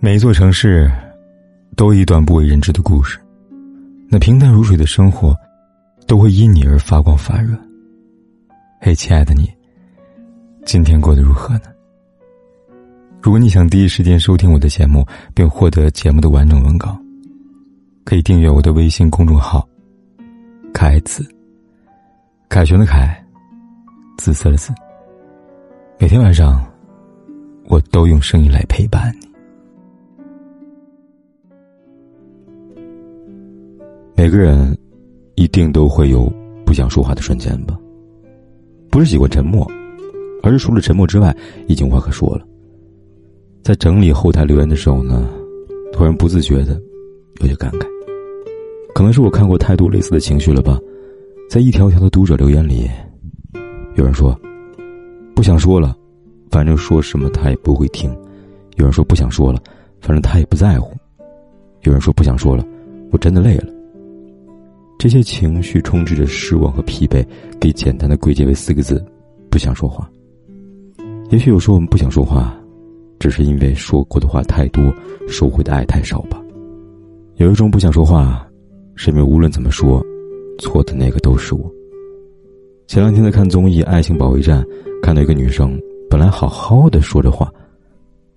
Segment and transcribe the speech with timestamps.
[0.00, 0.90] 每一座城市，
[1.76, 3.18] 都一段不为人知的故事。
[4.08, 5.34] 那平淡如水的生活，
[6.06, 7.56] 都会因你而发光发热。
[8.80, 9.50] 嘿，亲爱的你，
[10.64, 11.66] 今天过得如何呢？
[13.22, 16.98] 如果你想第一时间收听我的节目，并获得节目的完整文稿，
[18.04, 19.66] 可以订阅我的微信公众号
[20.74, 21.24] “凯子”。
[22.50, 23.24] 凯旋的凯，
[24.18, 24.74] 紫色的紫。
[25.98, 26.62] 每天晚上，
[27.68, 29.26] 我都用声音来陪伴你。
[34.14, 34.76] 每个人
[35.34, 36.32] 一定都会有
[36.64, 37.78] 不想说话的瞬间吧？
[38.90, 39.66] 不是喜欢沉默，
[40.42, 41.34] 而是除了沉默之外，
[41.66, 42.46] 已经无话可说了。
[43.62, 45.28] 在整理后台留言的时候呢，
[45.92, 46.80] 突然不自觉的
[47.40, 47.86] 有些感慨。
[48.94, 50.78] 可能是我看过太多类似的情绪了吧？
[51.48, 52.88] 在一条条的读者留言里，
[53.94, 54.38] 有人说
[55.34, 55.96] 不想说了，
[56.52, 58.12] 反正说什么他也不会听；
[58.76, 59.58] 有人说不想说了，
[60.02, 60.94] 反正他也不在乎；
[61.80, 62.62] 有人说不想说了，
[63.10, 63.72] 我真的累了。
[64.98, 67.26] 这些情绪充斥着失望和疲惫，
[67.58, 69.02] 可以简单的归结为四个字：
[69.50, 70.08] 不想说话。
[71.30, 72.54] 也许有时候我们不想说话，
[73.18, 74.94] 只是因为说过的话太多，
[75.28, 76.38] 收回的爱太少吧。
[77.36, 78.46] 有一种不想说话，
[78.94, 80.04] 是因为无论怎么说，
[80.58, 81.72] 错的那个都是我。
[82.86, 84.62] 前两天在看综艺《爱情保卫战》，
[85.02, 85.80] 看到一个女生
[86.12, 87.50] 本来好好的说着话，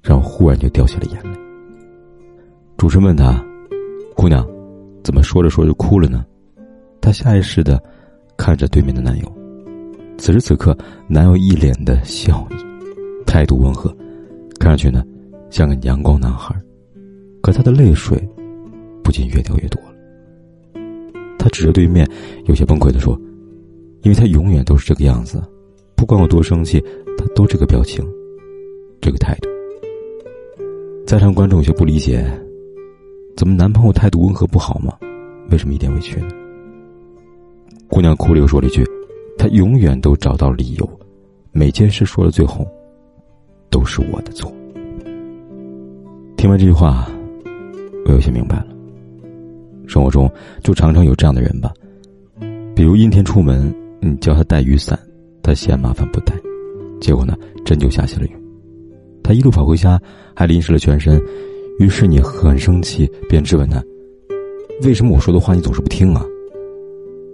[0.00, 1.38] 然后忽然就掉下了眼泪。
[2.78, 3.44] 主持人问他
[4.16, 4.42] ：“姑娘，
[5.04, 6.24] 怎么说着说着哭了呢？”
[6.98, 7.78] 她下意识的
[8.38, 9.30] 看着对面的男友，
[10.16, 10.74] 此时此刻，
[11.06, 12.54] 男友一脸的笑意，
[13.26, 13.94] 态度温和，
[14.58, 15.04] 看上去呢
[15.50, 16.58] 像个阳光男孩。
[17.42, 18.18] 可他的泪水
[19.04, 19.92] 不仅越掉越多了。
[21.38, 22.10] 他指着对面，
[22.46, 23.14] 有些崩溃的说
[24.04, 25.42] ：“因为他永远都是这个样子，
[25.98, 26.80] 不管我多生气，
[27.18, 28.06] 他都这个表情，
[29.00, 29.48] 这个态度。”
[31.04, 32.24] 在场观众有些不理解
[33.36, 34.96] ：“怎么男朋友态度温和不好吗？
[35.50, 36.28] 为什么一点委屈呢？”
[37.90, 38.86] 姑娘哭了，又说了一句
[39.36, 40.88] ：“他永远都找到理由，
[41.50, 42.64] 每件事说到最后，
[43.68, 44.54] 都是我的错。”
[46.38, 47.10] 听完这句话，
[48.06, 48.66] 我有些明白了。
[49.88, 50.30] 生活中
[50.62, 51.72] 就常常有这样的人吧，
[52.76, 54.96] 比如阴天出门，你叫他带雨伞，
[55.48, 56.34] 他嫌麻烦不带，
[57.00, 58.36] 结果呢，真就下起了雨。
[59.22, 59.98] 他一路跑回家，
[60.36, 61.18] 还淋湿了全身，
[61.78, 63.82] 于是你很生气，便质问他
[64.84, 66.22] ：“为什么我说的话你总是不听啊？”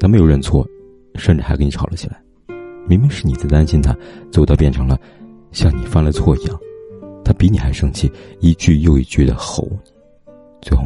[0.00, 0.66] 他没有认错，
[1.14, 2.20] 甚至还跟你吵了起来。
[2.88, 3.96] 明明是你在担心他，
[4.32, 4.98] 最后他变成了
[5.52, 6.58] 像你犯了错一样。
[7.24, 8.10] 他比你还生气，
[8.40, 9.92] 一句又一句的吼你。
[10.60, 10.82] 最后，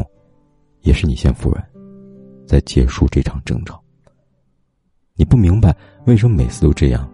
[0.83, 1.67] 也是你先服软，
[2.47, 3.83] 在结束这场争吵。
[5.17, 5.75] 你不明白
[6.05, 7.11] 为什么每次都这样，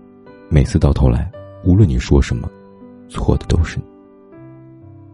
[0.53, 1.31] 每次到头来，
[1.63, 2.51] 无论你说什么，
[3.09, 3.85] 错的都是你。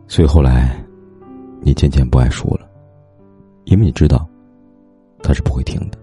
[0.08, 0.82] 所以后来，
[1.60, 2.66] 你渐渐不爱说了，
[3.64, 4.26] 因为你知道，
[5.22, 5.98] 他是不会听的。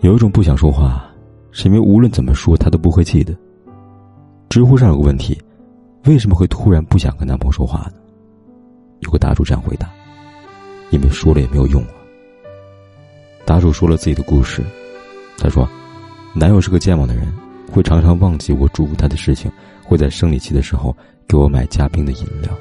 [0.00, 1.10] 有一种不想说话，
[1.52, 3.34] 是因为无论怎么说他都不会记得。
[4.50, 5.40] 知乎上有个问题：
[6.04, 7.94] 为什么会突然不想跟男朋友说话呢？
[9.00, 9.90] 有个答主这样回答：
[10.90, 11.94] 因为说了也没有用啊。
[13.46, 14.62] 答主说了自己的故事，
[15.38, 15.66] 他说：
[16.34, 17.32] 男友是个健忘的人，
[17.74, 19.50] 会常常忘记我嘱咐他的事情，
[19.82, 20.96] 会在生理期的时候
[21.26, 22.56] 给我买加冰的饮料，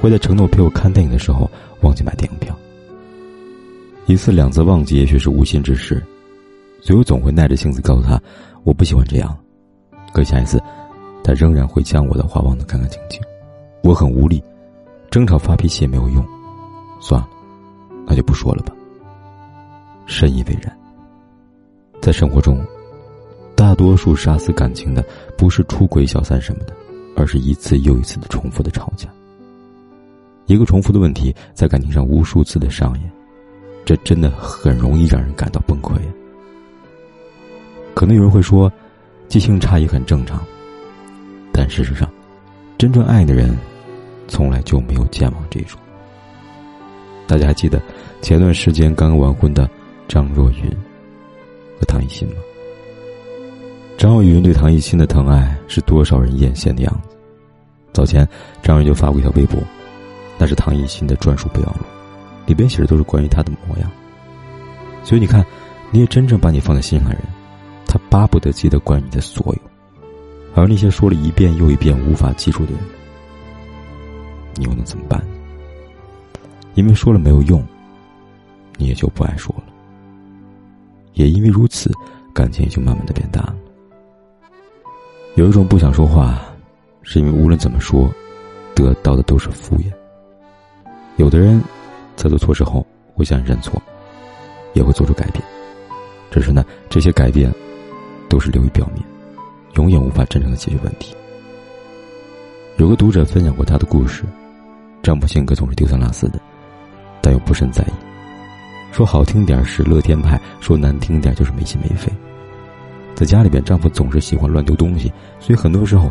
[0.00, 1.48] 会在承诺陪我看电影的时候
[1.82, 2.52] 忘记买电影票。
[4.06, 6.02] 一次两次忘记，也许是无心之失。
[6.80, 8.20] 所以我总会耐着性子告诉他，
[8.64, 9.38] 我不喜欢这样。
[10.12, 10.60] 可下一次，
[11.22, 13.20] 他仍然会将我的话忘得干干净净。
[13.84, 14.42] 我很无力，
[15.12, 16.24] 争吵发脾气也没有用。
[17.00, 17.28] 算了，
[18.04, 18.74] 那就不说了吧。
[20.06, 20.76] 深以为然。
[22.00, 22.60] 在生活中，
[23.78, 25.02] 多数杀死感情的
[25.36, 26.74] 不是出轨、小三什么的，
[27.16, 29.08] 而是一次又一次的重复的吵架。
[30.46, 33.10] 一个重复的问题在感情上无数次的上演，
[33.84, 35.92] 这真的很容易让人感到崩溃。
[37.94, 38.70] 可能有人会说，
[39.28, 40.44] 记性差也很正常。
[41.52, 42.10] 但事实上，
[42.76, 43.56] 真正爱的人，
[44.26, 45.78] 从来就没有健忘这种。
[47.28, 47.80] 大家还记得
[48.22, 49.70] 前段时间刚刚完婚的
[50.08, 50.62] 张若昀
[51.78, 52.36] 和唐艺昕吗？
[53.98, 57.16] 张若昀对唐艺昕的疼爱是多少人艳羡的样子。
[57.92, 58.26] 早前
[58.62, 59.60] 张若昀就发过一条微博，
[60.38, 61.84] 那是唐艺昕的专属备忘录，
[62.46, 63.90] 里边写的都是关于他的模样。
[65.02, 65.44] 所以你看，
[65.90, 67.24] 你也真正把你放在心上的人。
[67.88, 69.60] 他巴不得记得关于你的所有，
[70.54, 72.80] 而那些说了一遍又一遍无法记住的人，
[74.54, 75.20] 你又能怎么办？
[76.74, 77.66] 因为说了没有用，
[78.76, 79.64] 你也就不爱说了。
[81.14, 81.90] 也因为如此，
[82.32, 83.56] 感情也就慢慢的变淡了。
[85.38, 86.42] 有一种不想说话，
[87.04, 88.12] 是因为无论怎么说，
[88.74, 89.84] 得到的都是敷衍。
[91.14, 91.62] 有的人
[92.16, 93.80] 在做错事后会向你认错，
[94.72, 95.40] 也会做出改变，
[96.28, 97.54] 只是呢，这些改变
[98.28, 99.00] 都是流于表面，
[99.74, 101.14] 永远无法真正的解决问题。
[102.78, 104.24] 有个读者分享过他的故事，
[105.04, 106.40] 丈夫性格总是丢三落四的，
[107.22, 107.92] 但又不甚在意，
[108.90, 112.10] 说好听点是乐天派，说难听点就是没心没肺。
[113.18, 116.08] 在家里边，丈夫总是喜欢乱丢东西，所以很多时候，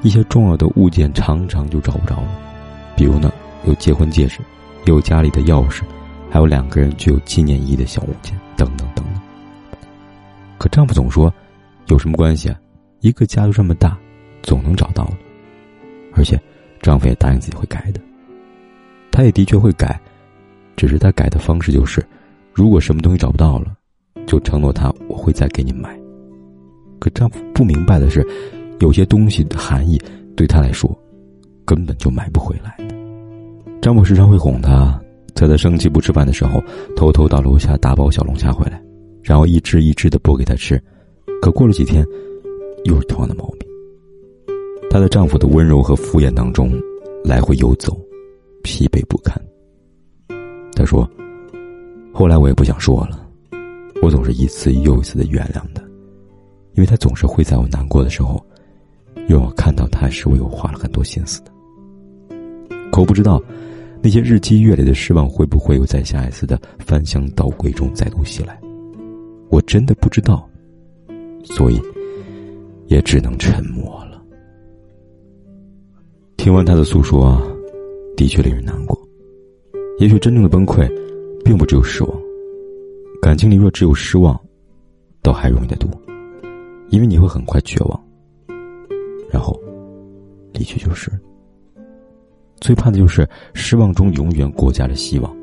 [0.00, 2.28] 一些重要的物件常常就找不着了。
[2.96, 3.30] 比如呢，
[3.66, 4.38] 有结婚戒指，
[4.86, 5.82] 有家里的钥匙，
[6.30, 9.22] 还有两个人具有纪念意义的小物件，等等等等。
[10.56, 11.30] 可丈夫总说，
[11.88, 12.58] 有什么关系啊？
[13.00, 13.94] 一个家就这么大，
[14.42, 15.12] 总能找到的。
[16.14, 16.40] 而且，
[16.80, 18.00] 丈夫也答应自己会改的。
[19.12, 20.00] 他也的确会改，
[20.74, 22.02] 只是他改的方式就是，
[22.54, 23.76] 如果什么东西找不到了，
[24.26, 25.94] 就承诺他我会再给你买。
[27.06, 28.26] 可丈夫不明白的是，
[28.80, 29.96] 有些东西的含义
[30.34, 30.90] 对他来说，
[31.64, 32.96] 根本就买不回来的。
[33.80, 35.00] 丈夫时常会哄她，
[35.32, 36.60] 在她生气不吃饭的时候，
[36.96, 38.82] 偷偷到楼下打包小龙虾回来，
[39.22, 40.82] 然后一只一只的剥给她吃。
[41.40, 42.04] 可过了几天，
[42.86, 43.68] 又是同样的毛病。
[44.90, 46.72] 她在丈夫的温柔和敷衍当中
[47.22, 47.96] 来回游走，
[48.64, 49.40] 疲惫不堪。
[50.74, 51.08] 她说
[52.12, 53.24] ：“后来我也不想说了，
[54.02, 55.80] 我总是一次又一次的原谅他。”
[56.76, 58.44] 因为他总是会在我难过的时候，
[59.28, 61.50] 又我看到他是为我花了很多心思的。
[62.92, 63.42] 可我不知道，
[64.02, 68.60] 那些日积月累的失望会不会又在下一次的翻箱倒柜中再度袭来？
[69.48, 70.46] 我真的不知道，
[71.44, 71.80] 所以
[72.88, 74.22] 也只能沉默了。
[76.36, 77.42] 听完他的诉说啊，
[78.18, 78.96] 的确令人难过。
[79.98, 80.86] 也许真正的崩溃，
[81.42, 82.22] 并不只有失望。
[83.22, 84.38] 感情里若只有失望，
[85.22, 85.90] 倒还容易得多。
[86.88, 88.04] 因为你会很快绝望，
[89.30, 89.58] 然后
[90.52, 91.10] 离去就是。
[92.58, 95.36] 最怕的就是失望中永远裹挟着希望，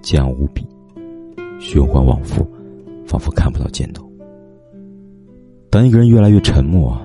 [0.00, 0.66] 煎熬无比，
[1.60, 2.46] 循环往复，
[3.06, 4.10] 仿佛看不到尽头。
[5.70, 6.98] 当一个人越来越沉默，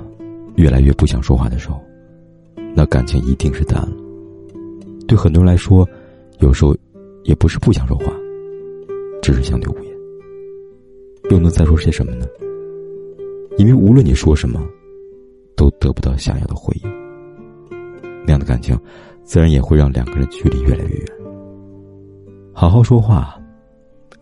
[0.56, 1.82] 越来越不想说话的时候，
[2.74, 3.92] 那感情一定是淡了。
[5.06, 5.88] 对很多人来说，
[6.40, 6.74] 有时候
[7.24, 8.06] 也不是不想说话，
[9.22, 9.94] 只是相对无言。
[11.30, 12.26] 又能再说些什么呢？
[13.60, 14.66] 因为无论你说什么，
[15.54, 16.90] 都得不到想要的回应。
[18.26, 18.80] 那样的感情，
[19.22, 21.08] 自然也会让两个人距离越来越远。
[22.54, 23.38] 好好说话，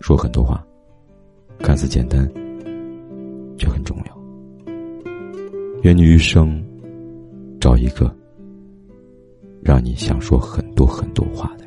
[0.01, 0.65] 说很多话，
[1.59, 2.27] 看似简单，
[3.59, 4.17] 却很重要。
[5.83, 6.59] 愿你余生
[7.61, 8.11] 找一个
[9.61, 11.66] 让你想说很多很多话的。